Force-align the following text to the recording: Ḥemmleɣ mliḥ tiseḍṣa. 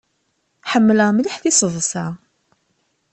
Ḥemmleɣ 0.71 1.09
mliḥ 1.11 1.35
tiseḍṣa. 1.37 2.07